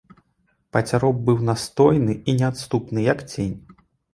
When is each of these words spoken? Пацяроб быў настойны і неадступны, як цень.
Пацяроб 0.77 1.19
быў 1.27 1.37
настойны 1.51 2.17
і 2.17 2.31
неадступны, 2.41 2.99
як 3.13 3.25
цень. 3.31 3.57